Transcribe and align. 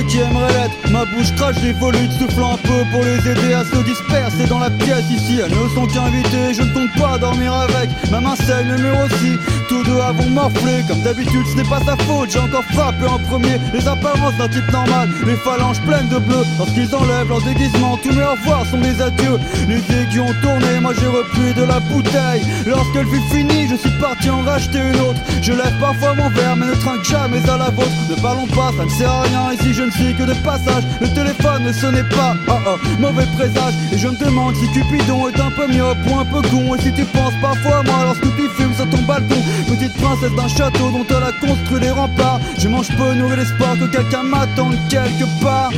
Aimeraient 0.00 0.52
l'être. 0.54 0.90
Ma 0.90 1.04
bouche 1.04 1.32
crache 1.36 1.60
des 1.60 1.72
volutes, 1.72 2.12
soufflant 2.12 2.54
un 2.54 2.56
peu 2.56 2.84
pour 2.90 3.02
les 3.02 3.18
aider 3.30 3.52
à 3.52 3.64
se 3.64 3.76
disperser 3.84 4.46
dans 4.48 4.58
la 4.58 4.70
pièce 4.70 5.04
ici. 5.10 5.38
Elles 5.44 5.50
ne 5.50 5.68
sont 5.68 5.86
qu'invitées, 5.86 6.54
je 6.54 6.62
ne 6.62 6.72
compte 6.72 6.92
pas 6.98 7.18
dormir 7.18 7.52
avec. 7.52 7.90
Ma 8.10 8.20
main 8.20 8.34
saigne, 8.34 8.68
le 8.68 8.78
mur 8.78 8.96
aussi. 9.04 9.38
Tous 9.70 9.84
deux 9.84 10.00
avons 10.00 10.28
morflé, 10.30 10.82
comme 10.88 11.00
d'habitude, 11.02 11.46
ce 11.46 11.56
n'est 11.56 11.68
pas 11.68 11.78
sa 11.86 11.96
faute. 11.98 12.28
J'ai 12.32 12.40
encore 12.40 12.64
frappé 12.72 13.06
en 13.06 13.20
premier 13.20 13.56
les 13.72 13.86
apparences 13.86 14.36
d'un 14.36 14.48
type 14.48 14.68
normal. 14.72 15.08
Les 15.24 15.36
phalanges 15.36 15.80
pleines 15.82 16.08
de 16.08 16.18
bleu, 16.18 16.42
lorsqu'ils 16.58 16.92
enlèvent 16.92 17.28
leur 17.28 17.40
déguisement, 17.42 17.96
tous 18.02 18.12
mes 18.12 18.24
au 18.24 18.32
revoir 18.32 18.66
sont 18.66 18.78
des 18.78 19.00
adieux. 19.00 19.38
Les 19.68 19.78
aiguilles 19.78 20.26
ont 20.26 20.34
tourné, 20.42 20.80
moi 20.80 20.92
j'ai 20.98 21.06
repris 21.06 21.54
de 21.54 21.62
la 21.62 21.78
bouteille. 21.78 22.42
Lorsqu'elle 22.66 23.06
fut 23.06 23.22
finie, 23.30 23.68
je 23.68 23.76
suis 23.76 23.96
parti 24.00 24.28
en 24.28 24.42
racheter 24.42 24.78
une 24.78 25.00
autre. 25.02 25.20
Je 25.40 25.52
lève 25.52 25.78
parfois 25.78 26.14
mon 26.16 26.30
verre, 26.30 26.56
mais 26.56 26.66
ne 26.66 26.74
trinque 26.74 27.04
jamais 27.04 27.48
à 27.48 27.56
la 27.56 27.70
vôtre. 27.70 27.94
Ne 28.10 28.16
parlons 28.16 28.48
pas, 28.48 28.72
ça 28.76 28.84
ne 28.84 28.90
sert 28.90 29.08
à 29.08 29.22
rien. 29.22 29.52
Ici, 29.52 29.72
je 29.72 29.84
ne 29.84 29.90
suis 29.92 30.16
que 30.16 30.24
de 30.24 30.34
passage. 30.42 30.82
Le 31.00 31.06
téléphone 31.14 31.62
ne 31.62 31.72
sonnait 31.72 32.08
pas. 32.10 32.34
Oh 32.48 32.54
oh, 32.66 32.76
mauvais 32.98 33.26
présage. 33.38 33.74
Et 33.92 33.98
je 33.98 34.08
me 34.08 34.16
demande 34.16 34.56
si 34.56 34.66
Cupidon 34.72 35.28
est 35.28 35.38
un 35.38 35.52
peu 35.52 35.68
myope 35.68 35.98
ou 36.10 36.18
un 36.18 36.24
peu 36.24 36.42
con. 36.48 36.74
Et 36.74 36.82
si 36.82 36.92
tu 36.92 37.04
penses 37.04 37.38
parfois 37.40 37.78
à 37.78 37.82
moi 37.84 38.04
lorsque 38.06 38.34
tu 38.34 38.48
ton 38.90 39.02
balcon. 39.02 39.42
Petite 39.68 39.94
princesse 39.94 40.32
d'un 40.36 40.48
château 40.48 40.90
dont 40.90 41.06
elle 41.08 41.22
a 41.22 41.32
construit 41.32 41.80
les 41.80 41.90
remparts. 41.90 42.40
Je 42.58 42.68
mange 42.68 42.88
peu, 42.96 43.14
nourrir 43.14 43.36
l'espoir 43.36 43.74
que 43.78 43.86
quelqu'un 43.86 44.22
m'attende 44.22 44.76
quelque 44.88 45.26
part. 45.42 45.70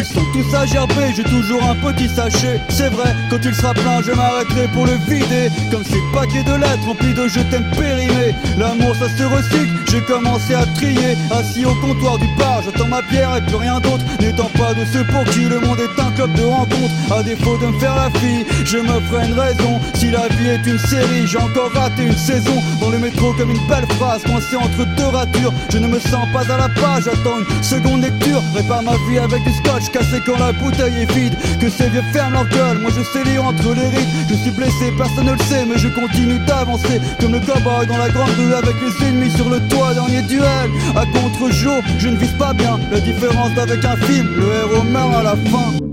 Ils 0.00 0.06
sont 0.06 0.24
tous 0.32 0.54
à 0.56 0.64
gerber, 0.64 1.12
j'ai 1.14 1.24
toujours 1.24 1.62
un 1.62 1.74
petit 1.74 2.08
sachet. 2.08 2.58
C'est 2.70 2.88
vrai, 2.88 3.14
quand 3.28 3.36
il 3.44 3.54
sera 3.54 3.74
plein, 3.74 4.00
je 4.00 4.12
m'arrêterai 4.12 4.66
pour 4.68 4.86
le 4.86 4.94
vider. 5.06 5.50
Comme 5.70 5.84
ces 5.84 6.00
paquets 6.14 6.42
de 6.42 6.54
lettres 6.54 6.86
remplis 6.86 7.12
de 7.12 7.28
je 7.28 7.40
t'aime 7.50 7.70
périmés. 7.76 8.34
L'amour, 8.56 8.96
ça 8.96 9.10
se 9.10 9.24
recycle, 9.24 9.76
j'ai 9.90 10.00
commencé 10.00 10.54
à 10.54 10.64
trier. 10.74 11.18
Assis 11.30 11.66
au 11.66 11.74
comptoir 11.74 12.16
du 12.16 12.26
bar, 12.38 12.62
j'attends 12.64 12.88
ma 12.88 13.02
bière 13.02 13.36
et 13.36 13.42
plus 13.42 13.56
rien 13.56 13.78
d'autre. 13.78 14.02
N'étant 14.20 14.48
pas 14.56 14.72
de 14.72 14.86
ceux 14.90 15.04
pour 15.04 15.22
qui 15.24 15.40
le 15.40 15.60
monde 15.60 15.78
est 15.80 16.00
un 16.00 16.10
club 16.12 16.32
de 16.32 16.44
rencontres. 16.44 16.94
À 17.14 17.22
défaut 17.22 17.58
de 17.58 17.66
me 17.66 17.78
faire 17.78 17.94
la 17.94 18.08
fille, 18.18 18.46
je 18.64 18.78
me 18.78 19.00
ferai 19.00 19.26
une 19.26 19.38
raison. 19.38 19.80
Si 19.92 20.10
la 20.10 20.28
vie 20.28 20.48
est 20.48 20.66
une 20.66 20.78
série, 20.78 21.26
j'ai 21.26 21.38
encore 21.38 21.72
raté 21.74 22.04
une 22.04 22.16
saison. 22.16 22.56
Dans 22.80 22.88
le 22.88 22.98
métro, 22.98 23.34
comme 23.34 23.50
une 23.50 23.68
belle 23.68 23.86
phrase, 23.98 24.22
coincée 24.22 24.56
entre 24.56 24.86
deux 24.96 25.08
ratures. 25.08 25.52
Je 25.68 25.76
ne 25.76 25.88
me 25.88 25.98
sens 25.98 26.26
pas 26.32 26.50
à 26.50 26.56
la 26.56 26.70
page, 26.70 27.04
j'attends 27.04 27.40
une 27.40 27.62
seconde 27.62 28.00
lecture. 28.00 28.40
Répare 28.54 28.82
ma 28.82 28.96
vie 29.06 29.18
avec 29.18 29.44
du 29.44 29.52
scotch 29.52 29.89
cassé 29.90 30.20
quand 30.24 30.38
la 30.38 30.52
bouteille 30.52 31.02
est 31.02 31.12
vide. 31.12 31.34
Que 31.60 31.68
ces 31.68 31.88
vieux 31.88 32.02
ferment 32.12 32.32
leur 32.32 32.48
gueule, 32.48 32.78
moi 32.78 32.90
je 32.96 33.02
sais 33.02 33.24
lire 33.24 33.44
entre 33.44 33.74
les 33.74 33.88
rides. 33.88 34.08
Je 34.28 34.34
suis 34.34 34.50
blessé, 34.50 34.92
personne 34.96 35.26
ne 35.26 35.32
le 35.32 35.38
sait, 35.38 35.64
mais 35.66 35.78
je 35.78 35.88
continue 35.88 36.38
d'avancer. 36.46 37.00
Comme 37.20 37.32
le 37.32 37.40
cowboy 37.40 37.86
dans 37.86 37.98
la 37.98 38.08
grande 38.08 38.30
rue 38.30 38.54
avec 38.54 38.74
les 38.80 39.06
ennemis 39.06 39.30
sur 39.30 39.48
le 39.48 39.60
toit. 39.68 39.94
Dernier 39.94 40.22
duel, 40.22 40.70
à 40.96 41.04
contre-jour, 41.06 41.80
je 41.98 42.08
ne 42.08 42.16
vise 42.16 42.36
pas 42.38 42.52
bien. 42.52 42.78
La 42.90 43.00
différence 43.00 43.52
d'avec 43.54 43.84
un 43.84 43.96
film, 43.96 44.28
le 44.36 44.74
héros 44.74 44.84
meurt 44.84 45.14
à 45.14 45.22
la 45.22 45.36
fin. 45.50 45.89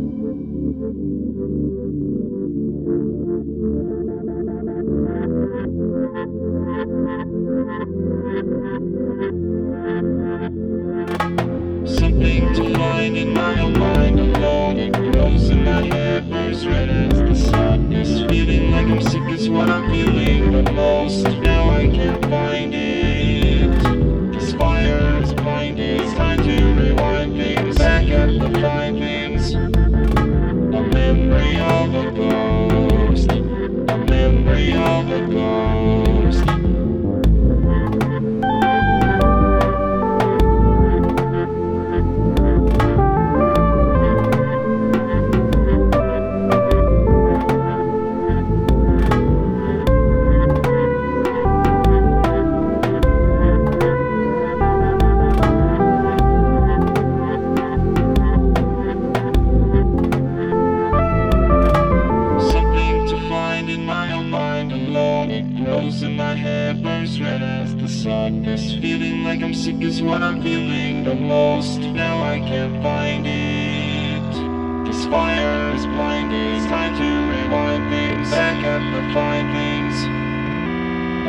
Feeling 20.78 21.42
the 21.42 21.47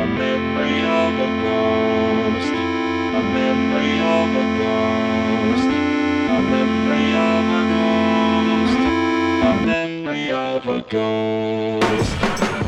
memory 0.09 0.81
of 0.81 1.13
a 1.13 1.29
ghost. 1.43 2.53
A 3.19 3.23
memory 3.37 3.95
of 4.17 4.29
a 4.35 4.45
ghost. 4.59 5.69
A 6.35 6.41
memory 6.55 7.09
of 7.31 7.45
a 7.59 7.63
ghost. 7.73 8.79
A 9.49 9.53
memory 9.65 10.31
of 10.31 10.67
a 10.67 10.81
ghost. 10.81 12.58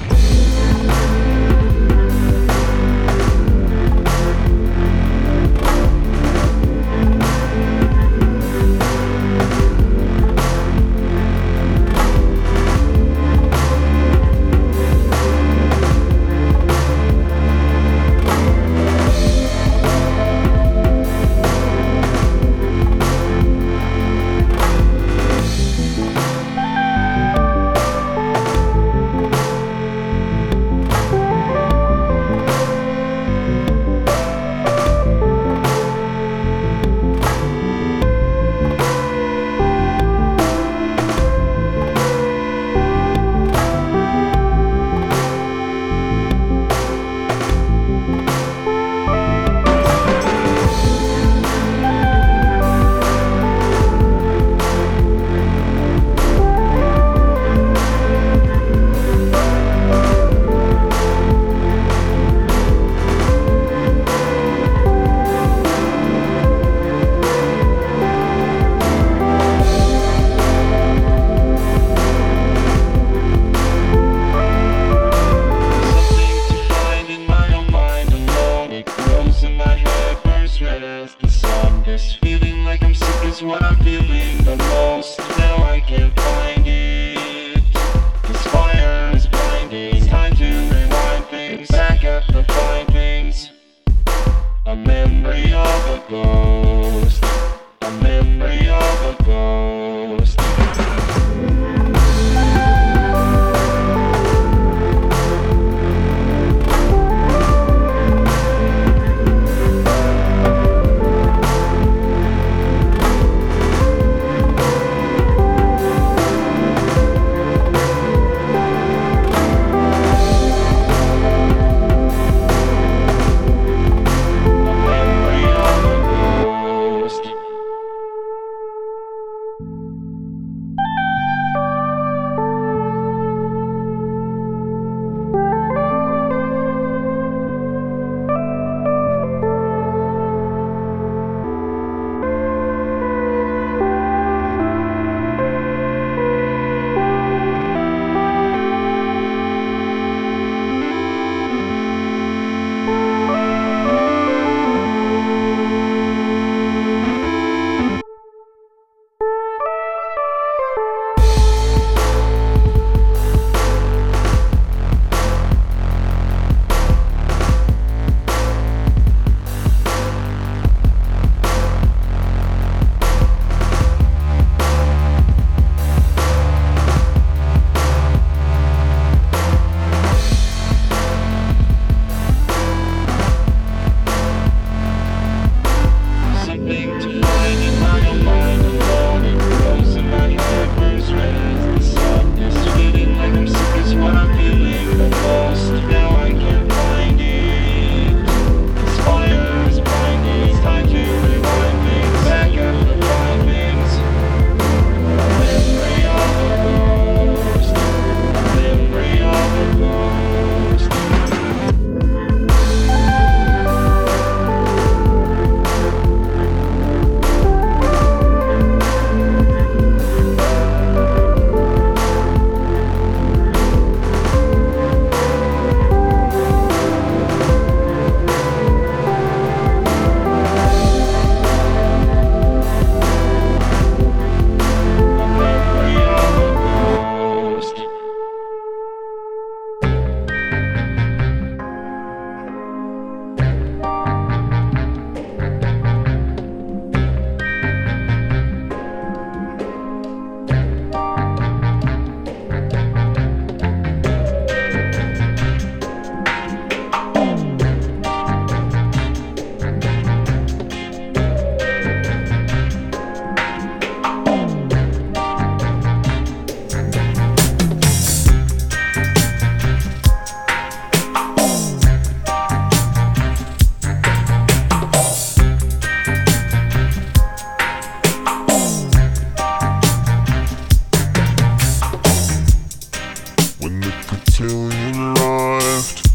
The 283.92 284.08
cotillion 284.08 284.96
arrived, 284.96 286.10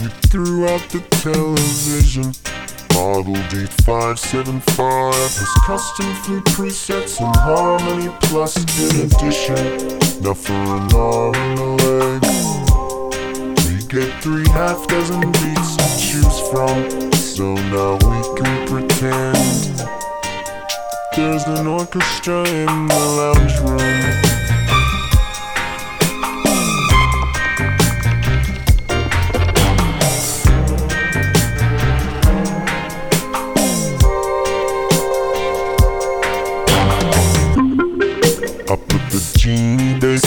we 0.00 0.08
threw 0.30 0.66
out 0.66 0.80
the 0.88 1.00
television. 1.10 2.32
Model 2.94 3.34
D575 3.52 5.12
has 5.12 5.52
custom 5.66 6.14
flute 6.22 6.44
presets 6.46 7.20
and 7.20 7.36
harmony 7.36 8.08
plus 8.22 8.56
in 8.56 9.06
addition. 9.06 9.64
Now 10.22 10.32
for 10.32 10.52
an 10.52 10.94
arm 10.94 11.34
and 11.34 11.58
a 11.58 11.70
leg, 11.84 12.22
we 13.66 13.74
get 13.88 14.22
three 14.22 14.48
half 14.48 14.86
dozen 14.88 15.20
beats 15.32 15.76
to 15.76 15.86
choose 16.00 16.40
from. 16.50 17.12
So 17.12 17.54
now 17.54 17.94
we 17.96 18.22
can 18.40 18.66
pretend 18.68 19.36
there's 21.14 21.44
an 21.44 21.66
orchestra 21.66 22.44
in 22.48 22.86
the 22.88 22.94
lounge 23.18 23.58
room. 23.60 24.31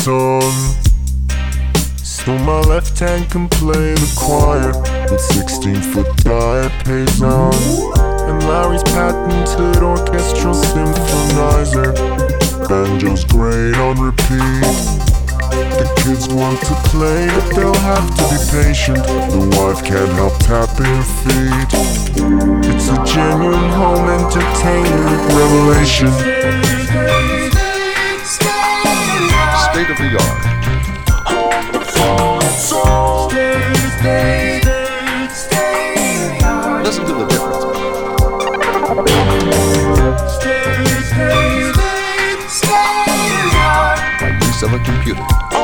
On. 0.08 0.42
So 2.04 2.38
my 2.40 2.60
left 2.62 3.00
hand 3.00 3.30
can 3.32 3.50
play 3.50 3.94
the 3.94 4.14
choir 4.16 4.72
with 5.10 5.20
16 5.20 5.82
foot 5.94 6.06
diapason. 6.18 7.54
And 8.30 8.44
Lowrey's 8.44 8.84
patented 8.84 9.82
orchestral 9.82 10.54
symphonizer. 10.54 11.96
Banjo's 12.68 13.26
great 13.26 13.76
on 13.78 14.00
repeat. 14.00 14.62
The 15.80 15.88
kids 16.04 16.28
want 16.28 16.62
to 16.62 16.76
play, 16.90 17.28
but 17.28 17.50
they'll 17.56 17.74
have 17.74 18.08
to 18.18 18.24
be 18.30 18.38
patient. 18.52 18.98
The 18.98 19.40
wife 19.58 19.84
can't 19.84 20.12
help 20.14 20.38
tapping 20.40 21.04
feet. 21.24 21.74
It's 22.70 22.90
a 22.90 23.04
genuine 23.12 23.70
home 23.72 24.08
entertainment 24.08 25.34
revelation 25.34 27.35
the 30.10 30.18
art. 30.22 30.46
Listen 36.84 37.06
to 37.06 37.14
the 37.14 37.26
difference. 37.26 37.66
Use 44.46 44.64
of 44.64 44.74
a 44.74 44.80
computer. 44.80 45.55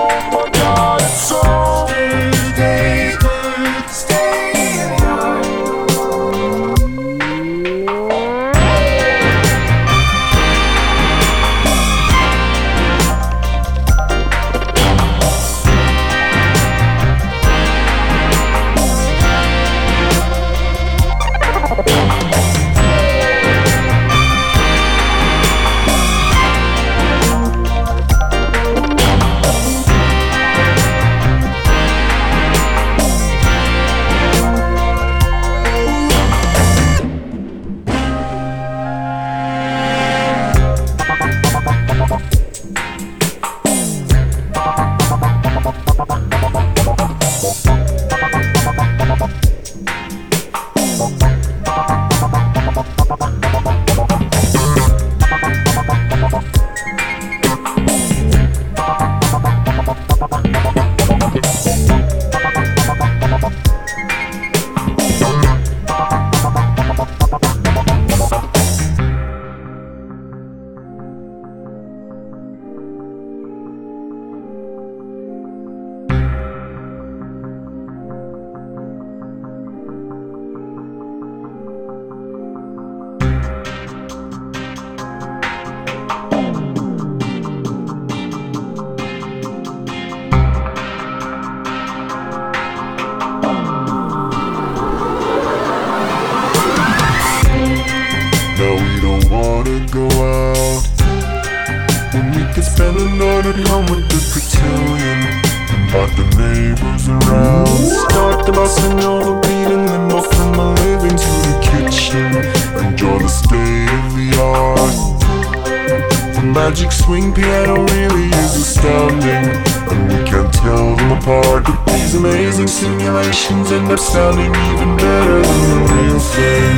simulations 123.01 123.71
end 123.71 123.91
up 123.91 123.99
sounding 123.99 124.53
even 124.53 124.95
better 124.95 125.41
than 125.41 125.69
the 125.69 125.77
real 125.91 126.19
thing. 126.19 126.77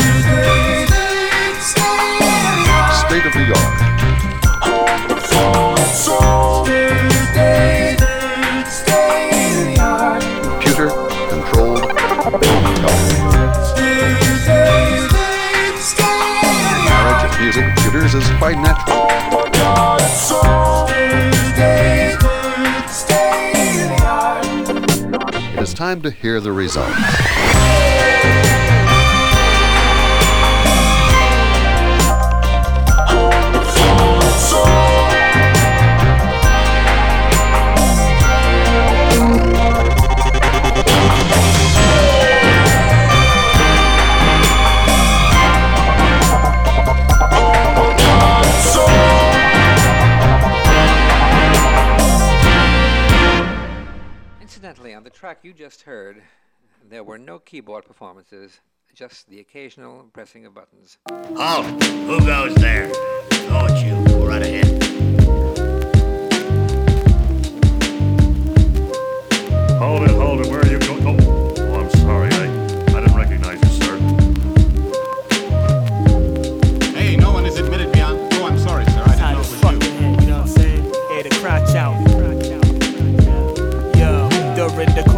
State 3.04 3.26
of 3.26 3.34
the 3.34 3.46
art. 3.60 3.80
Computer 10.44 10.88
controlled 11.28 11.84
Marriage 16.88 17.24
of 17.26 17.40
music 17.42 17.66
computers 17.66 18.14
is 18.16 18.30
quite 18.38 18.58
natural. 18.60 19.13
time 25.84 26.02
to 26.02 26.10
hear 26.10 26.40
the 26.40 26.50
results. 26.50 28.13
Keyboard 57.40 57.86
performances, 57.86 58.60
just 58.94 59.30
the 59.30 59.40
occasional 59.40 60.10
pressing 60.12 60.46
of 60.46 60.54
buttons. 60.54 60.98
Halt! 61.10 61.66
Who 61.82 62.20
goes 62.26 62.54
there? 62.56 62.92
Oh, 63.48 63.68
it's 63.70 63.82
you. 63.82 63.96
Go 64.14 64.28
right 64.28 64.42
ahead. 64.42 64.66
Hold 69.80 70.04
it, 70.04 70.12
hold 70.12 70.42
it. 70.42 70.48
Where 70.48 70.60
are 70.60 70.68
you 70.68 70.80
going? 70.80 71.08
Oh, 71.08 71.16
oh, 71.58 71.80
I'm 71.80 71.90
sorry. 71.92 72.28
I, 72.34 72.44
I 72.98 73.00
didn't 73.00 73.16
recognize 73.16 73.62
you, 73.64 73.70
sir. 73.70 73.98
Hey, 76.94 77.16
no 77.16 77.32
one 77.32 77.46
is 77.46 77.58
admitted 77.58 77.94
beyond. 77.94 78.20
Oh, 78.34 78.48
I'm 78.48 78.60
sorry, 78.60 78.84
sir. 78.88 79.02
I 79.06 79.16
didn't 79.16 79.32
know 79.32 79.40
it 79.40 79.50
was 79.50 79.62
you. 79.62 80.10
you 80.10 80.28
know 80.28 80.40
what 80.40 80.42
I'm 80.42 80.48
saying? 80.48 80.84
Hey, 81.08 81.22
the 81.22 81.30
crotch 81.40 81.74
out. 81.76 82.13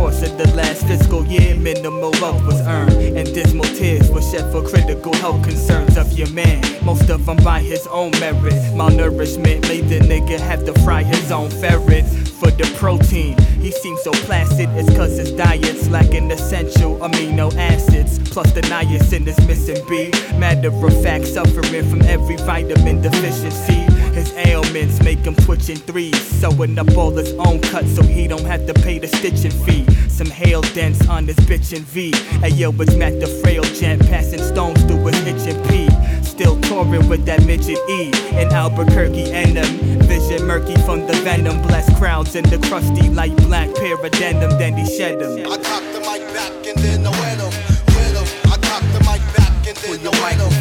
Months 0.06 0.22
of 0.22 0.38
the 0.38 0.48
last 0.56 0.86
fiscal 0.86 1.26
year, 1.26 1.56
minimal 1.56 2.12
wealth 2.22 2.44
was 2.46 2.62
earned. 2.62 3.18
And 3.18 3.28
dismal 3.34 3.66
tears 3.66 4.08
were 4.12 4.22
shed 4.22 4.52
for 4.52 4.62
critical 4.62 5.14
health 5.16 5.44
concerns 5.44 5.98
of 5.98 6.14
your 6.14 6.30
man. 6.30 6.62
Most 6.86 7.10
of 7.10 7.26
them 7.26 7.38
by 7.38 7.60
his 7.60 7.88
own 7.88 8.12
merit. 8.20 8.54
Malnourishment 8.78 9.62
made 9.68 9.90
the 9.90 10.00
nigga 10.00 10.40
have 10.40 10.64
to 10.66 10.74
fry 10.82 11.02
his 11.02 11.32
own 11.32 11.50
ferret 11.50 12.06
for 12.40 12.52
the 12.52 12.66
protein. 12.78 13.38
He 13.62 13.72
seems 13.72 14.02
so 14.04 14.12
placid, 14.12 14.70
it's 14.72 14.90
cause 14.96 15.18
his 15.18 15.32
diet's 15.32 15.90
lacking 15.90 16.32
essential 16.32 16.98
amino 16.98 17.56
acids. 17.56 18.20
Plus 18.30 18.52
the 18.52 18.62
niacin 18.62 19.26
is 19.28 19.40
missing 19.48 19.82
B. 19.90 20.12
Matter 20.38 20.70
of 20.70 21.04
fact, 21.04 21.26
suffering 21.26 21.90
from 21.90 22.02
every 22.04 22.36
vitamin 22.38 23.02
deficiency. 23.02 23.86
His 24.14 24.32
ailments 24.34 25.02
make 25.04 25.20
him 25.20 25.36
twitch 25.36 25.70
in 25.70 25.78
threes, 25.78 26.22
sewing 26.22 26.78
up 26.80 26.96
all 26.98 27.12
his 27.12 27.34
own 27.34 27.60
cuts 27.62 27.96
so 27.96 28.04
he 28.04 28.28
don't 28.28 28.46
have 28.46 28.66
to 28.68 28.74
pay 28.74 29.00
the 29.00 29.08
stitching 29.08 29.52
fee. 29.66 29.86
Some 30.10 30.28
hail 30.28 30.62
dents 30.62 31.08
on 31.10 31.26
his 31.28 31.36
bitchin' 31.38 31.82
V. 31.82 32.16
Hey 32.40 32.50
yo, 32.50 32.72
it's 32.80 32.96
Matt 32.96 33.20
the 33.20 33.28
frail 33.28 33.64
gent 33.64 34.02
passing 34.08 34.40
stones 34.40 34.82
through 34.84 35.06
his 35.08 35.18
hitchin' 35.24 35.62
P. 35.68 35.90
Still 36.36 36.60
touring 36.68 37.08
with 37.08 37.24
that 37.28 37.46
midget 37.46 37.80
E 37.88 38.12
in 38.36 38.52
Albuquerque 38.52 39.32
and 39.32 39.56
them. 39.56 39.72
Vision 40.04 40.46
murky 40.46 40.76
from 40.84 41.08
the 41.08 41.14
venom, 41.24 41.62
blessed 41.62 41.96
crowds 41.96 42.36
in 42.36 42.44
the 42.50 42.58
crusty 42.68 43.08
light 43.08 43.34
black 43.48 43.74
pair 43.76 43.96
of 43.96 44.12
denim, 44.12 44.50
then 44.60 44.76
he 44.76 44.84
shed 44.98 45.18
them. 45.18 45.32
I 45.48 45.56
cock 45.56 45.80
the 45.96 46.02
mic 46.04 46.28
back 46.36 46.52
and 46.68 46.78
then 46.84 47.08
I 47.08 47.12
wet 47.24 47.40
'em. 47.40 47.54
I 48.52 48.58
cock 48.60 48.84
the 48.92 49.00
mic 49.08 49.24
back 49.32 49.64
and 49.64 49.78
then 49.80 50.04
I 50.04 50.12
wet 50.12 50.36
'em. 50.44 50.52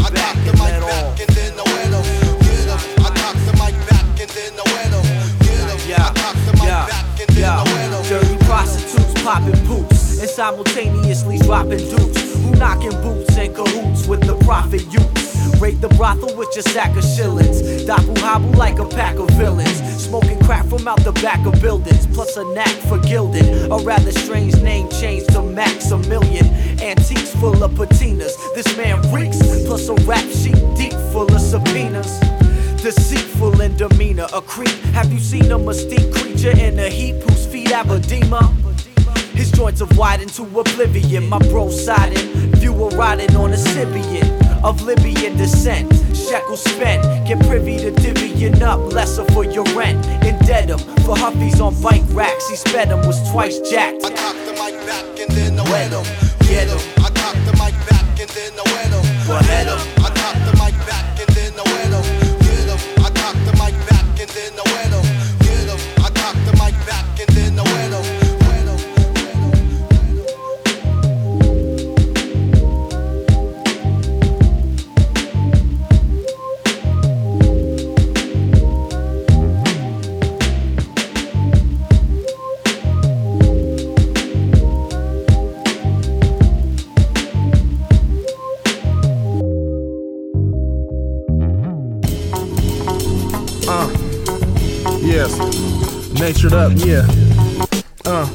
I 0.00 0.08
cock 0.08 0.36
the 0.48 0.52
mic 0.56 0.80
back 0.80 1.20
and 1.20 1.36
then 1.36 1.52
I 1.52 1.64
wet 1.68 1.92
'em, 1.92 2.04
get 2.40 2.72
'em. 2.72 2.80
I 3.04 3.10
cock 3.12 3.36
the 3.44 3.52
mic 3.60 3.76
back 3.92 4.08
and 4.16 4.30
then 4.32 4.56
I 4.56 4.64
wet 4.72 4.88
'em, 4.88 5.04
get 5.44 5.68
'em. 5.68 6.00
I 6.00 6.16
cock 6.16 6.36
the 6.48 6.52
mic 6.64 6.72
back 6.88 7.04
and 7.20 7.28
then 7.36 7.44
I 7.44 7.62
wet 7.76 7.92
'em. 7.92 8.08
Dirty 8.08 8.36
prostitutes 8.48 9.20
popping 9.20 9.52
and 9.52 9.97
simultaneously 10.38 11.36
dropping 11.38 11.78
dukes. 11.90 12.36
Who 12.36 12.52
knocking 12.52 12.92
boots 13.02 13.36
and 13.36 13.52
cahoots 13.52 14.06
with 14.06 14.20
the 14.20 14.36
profit 14.44 14.82
youths? 14.92 15.58
Raid 15.60 15.80
the 15.80 15.88
brothel 15.98 16.32
with 16.36 16.54
your 16.54 16.62
sack 16.62 16.96
of 16.96 17.02
shillings. 17.02 17.60
Dabu 17.88 18.16
hobble 18.18 18.52
like 18.52 18.78
a 18.78 18.86
pack 18.86 19.16
of 19.16 19.28
villains. 19.30 19.82
Smoking 20.00 20.38
crack 20.44 20.64
from 20.66 20.86
out 20.86 21.02
the 21.02 21.10
back 21.10 21.44
of 21.44 21.60
buildings. 21.60 22.06
Plus 22.14 22.36
a 22.36 22.44
knack 22.54 22.76
for 22.88 23.00
gilding. 23.00 23.48
A 23.72 23.78
rather 23.78 24.12
strange 24.12 24.54
name 24.62 24.88
change 24.90 25.26
to 25.34 25.42
Maximilian. 25.42 26.46
Antiques 26.80 27.34
full 27.34 27.60
of 27.64 27.72
patinas. 27.72 28.34
This 28.54 28.76
man 28.76 29.02
reeks. 29.12 29.38
Plus 29.66 29.88
a 29.88 29.94
rap 30.06 30.24
sheet 30.30 30.62
deep 30.76 30.94
full 31.10 31.26
of 31.34 31.40
subpoenas. 31.40 32.20
Deceitful 32.80 33.60
in 33.60 33.76
demeanor, 33.76 34.28
a 34.32 34.40
creep. 34.40 34.78
Have 34.94 35.12
you 35.12 35.18
seen 35.18 35.50
a 35.50 35.58
mystique 35.58 36.14
creature 36.14 36.56
in 36.56 36.78
a 36.78 36.88
heap 36.88 37.16
whose 37.24 37.44
feet 37.44 37.72
have 37.72 37.90
edema? 37.90 38.54
His 39.38 39.52
joints 39.52 39.78
have 39.78 39.96
widened 39.96 40.32
to 40.34 40.42
oblivion. 40.42 41.28
My 41.28 41.38
bro 41.38 41.70
siding, 41.70 42.26
viewer 42.56 42.88
riding 42.88 43.36
on 43.36 43.52
a 43.52 43.56
Sybian 43.56 44.26
of 44.64 44.82
Libyan 44.82 45.36
descent. 45.36 45.92
Shekels 46.12 46.64
spent, 46.64 47.04
get 47.24 47.38
privy 47.46 47.76
to 47.78 47.92
divvying 47.92 48.60
up 48.62 48.92
lesser 48.92 49.24
for 49.26 49.44
your 49.44 49.62
rent. 49.76 50.04
Indead 50.26 50.70
him 50.70 50.80
for 51.04 51.14
Huffies 51.14 51.60
on 51.60 51.80
bike 51.80 52.02
racks. 52.08 52.48
He 52.48 52.56
sped 52.56 52.88
him 52.88 53.06
was 53.06 53.30
twice 53.30 53.60
jacked. 53.60 54.04
I 54.04 54.10
cock 54.10 54.34
the 54.44 54.54
mic 54.54 54.74
back 54.88 55.04
and 55.20 55.30
then 55.30 55.60
I 55.60 55.62
wet 55.70 55.92
'em, 55.92 56.04
get 56.48 56.68
'em. 56.68 56.80
I 56.98 57.10
cock 57.10 57.36
the 57.46 57.52
mic 57.62 57.74
back 57.88 58.20
and 58.20 58.30
then 58.30 58.52
I 58.58 58.64
wet 58.72 58.92
'em, 58.92 59.28
Well, 59.28 59.42
head 59.44 59.68
'em. 59.68 59.97
Natured 96.48 96.80
up, 96.80 96.86
yeah. 96.86 97.04
Uh, 98.06 98.26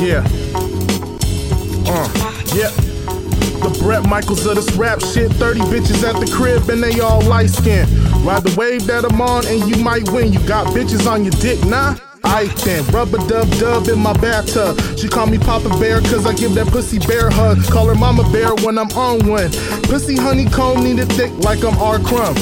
yeah. 0.00 0.24
Uh, 1.86 2.08
yeah. 2.54 2.70
The 3.60 3.78
Brett 3.82 4.08
Michaels 4.08 4.46
of 4.46 4.56
this 4.56 4.72
rap 4.76 5.00
shit. 5.00 5.30
30 5.32 5.60
bitches 5.60 6.02
at 6.04 6.18
the 6.18 6.30
crib 6.32 6.70
and 6.70 6.82
they 6.82 7.00
all 7.00 7.20
light 7.22 7.50
skinned. 7.50 7.90
Ride 8.24 8.44
the 8.44 8.54
wave 8.58 8.86
that 8.86 9.04
I'm 9.04 9.20
on 9.20 9.46
and 9.46 9.60
you 9.68 9.82
might 9.82 10.10
win. 10.10 10.32
You 10.32 10.40
got 10.46 10.68
bitches 10.68 11.10
on 11.10 11.24
your 11.24 11.32
dick, 11.32 11.62
nah? 11.66 11.96
I 12.24 12.46
then 12.64 12.86
rubber 12.86 13.18
dub 13.28 13.50
dub 13.58 13.88
in 13.88 13.98
my 13.98 14.14
bathtub. 14.14 14.80
She 14.96 15.08
call 15.08 15.26
me 15.26 15.38
Papa 15.38 15.68
Bear 15.78 16.00
cause 16.00 16.24
I 16.24 16.34
give 16.34 16.54
that 16.54 16.68
pussy 16.68 16.98
bear 16.98 17.28
hug. 17.28 17.62
Call 17.64 17.88
her 17.88 17.94
Mama 17.94 18.22
Bear 18.32 18.54
when 18.64 18.78
I'm 18.78 18.90
on 18.92 19.28
one. 19.28 19.50
Pussy 19.82 20.16
honeycomb 20.16 20.82
need 20.82 20.98
it 20.98 21.12
thick 21.12 21.32
like 21.44 21.62
I'm 21.62 21.76
R. 21.76 21.98
Crumb. 21.98 22.36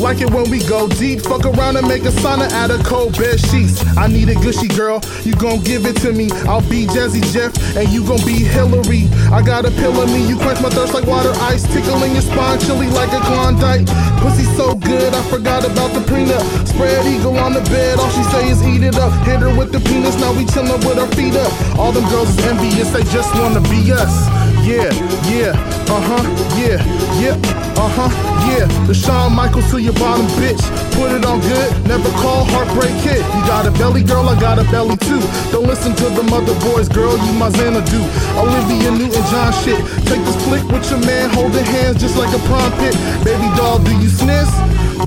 Like 0.00 0.20
it 0.20 0.30
when 0.30 0.50
we 0.50 0.60
go 0.64 0.88
deep. 0.88 1.22
Fuck 1.22 1.44
around 1.44 1.76
and 1.76 1.86
make 1.86 2.02
a 2.04 2.12
sauna 2.22 2.50
out 2.52 2.70
of 2.70 2.84
cold 2.84 3.16
bed 3.16 3.40
sheets. 3.40 3.84
I 3.96 4.06
need 4.06 4.28
a 4.28 4.34
gushy 4.34 4.68
girl. 4.68 5.00
You 5.22 5.34
gon' 5.34 5.60
give 5.62 5.86
it 5.86 5.96
to 6.02 6.12
me. 6.12 6.28
I'll 6.48 6.64
be 6.68 6.86
Jazzy 6.86 7.22
Jeff 7.32 7.52
and 7.76 7.88
you 7.88 8.06
gon' 8.06 8.24
be 8.24 8.44
Hillary. 8.44 9.08
I 9.32 9.42
got 9.42 9.64
a 9.64 9.70
pill 9.70 10.00
in 10.02 10.12
me. 10.12 10.26
You 10.26 10.36
quench 10.36 10.60
my 10.60 10.70
thirst 10.70 10.94
like 10.94 11.06
water 11.06 11.32
ice. 11.40 11.62
Tickling 11.72 12.12
your 12.12 12.22
spine, 12.22 12.58
chilly 12.60 12.88
like 12.88 13.12
a 13.12 13.20
Klondike. 13.20 13.86
Pussy 14.20 14.44
so 14.56 14.74
good, 14.74 15.14
I 15.14 15.22
forgot 15.30 15.64
about 15.64 15.92
the 15.94 16.00
prenup. 16.00 16.42
Spread 16.66 17.06
eagle 17.06 17.36
on 17.38 17.52
the 17.52 17.62
bed. 17.72 17.98
All 17.98 18.10
she 18.10 18.22
say 18.24 18.48
is 18.50 18.62
eat 18.66 18.82
it 18.82 18.96
up. 18.96 19.12
Hit 19.24 19.40
her 19.40 19.54
with 19.54 19.72
the 19.72 19.80
penis. 19.80 20.16
Now 20.20 20.32
we 20.32 20.44
chillin' 20.44 20.84
with 20.86 20.98
our 20.98 21.10
feet 21.14 21.34
up. 21.34 21.52
All 21.78 21.92
them 21.92 22.08
girls 22.10 22.28
is 22.30 22.44
envious. 22.46 22.90
They 22.90 23.04
just 23.04 23.32
wanna 23.34 23.60
be 23.62 23.92
us. 23.92 24.43
Yeah, 24.64 24.88
yeah, 25.28 25.52
uh 25.92 26.00
huh, 26.00 26.24
yeah, 26.56 26.80
yep, 27.20 27.36
uh 27.76 27.84
huh, 27.84 28.08
yeah. 28.48 28.64
The 28.88 28.94
Shawn 28.96 29.36
Michaels 29.36 29.68
to 29.72 29.76
your 29.76 29.92
bottom, 29.92 30.24
bitch. 30.40 30.64
Put 30.96 31.12
it 31.12 31.20
on 31.28 31.44
good, 31.44 31.68
never 31.84 32.08
call 32.16 32.48
heartbreak 32.48 32.96
hit. 33.04 33.20
You 33.20 33.40
got 33.44 33.68
a 33.68 33.72
belly, 33.76 34.02
girl, 34.02 34.24
I 34.24 34.40
got 34.40 34.56
a 34.56 34.64
belly 34.72 34.96
too. 35.04 35.20
Don't 35.52 35.68
listen 35.68 35.92
to 36.00 36.08
the 36.08 36.24
mother 36.32 36.56
boys, 36.64 36.88
girl, 36.88 37.12
you 37.12 37.32
my 37.36 37.52
Xanadu. 37.52 38.00
Olivia 38.40 38.88
Newton 38.88 39.20
John 39.28 39.52
shit. 39.60 39.84
Take 40.08 40.24
this 40.24 40.40
flick 40.48 40.64
with 40.72 40.88
your 40.88 41.04
man, 41.04 41.28
holding 41.28 41.68
hands 41.68 42.00
just 42.00 42.16
like 42.16 42.32
a 42.32 42.40
prom 42.48 42.72
pit. 42.80 42.96
Baby 43.20 43.52
doll, 43.60 43.84
do 43.84 43.92
you 44.00 44.08
sniff? 44.08 44.48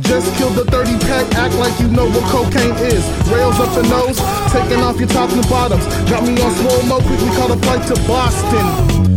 Just 0.06 0.38
killed 0.38 0.54
the 0.54 0.70
30 0.70 1.02
pack, 1.10 1.26
act 1.34 1.58
like 1.58 1.74
you 1.82 1.90
know 1.90 2.06
what 2.06 2.30
cocaine 2.30 2.78
is. 2.94 3.02
Rails 3.26 3.58
up 3.58 3.74
the 3.74 3.82
nose, 3.90 4.22
taking 4.54 4.86
off 4.86 5.02
your 5.02 5.10
tops 5.10 5.34
and 5.34 5.42
bottoms. 5.50 5.82
Got 6.06 6.30
me 6.30 6.38
on 6.46 6.54
slow 6.62 6.78
mo, 6.86 7.02
quickly 7.02 7.34
caught 7.34 7.50
a 7.50 7.58
flight 7.66 7.82
to 7.90 7.98
Boston. 8.06 9.17